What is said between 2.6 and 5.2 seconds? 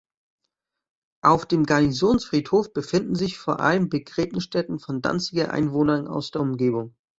befinden sich vor allem Begräbnisstätten von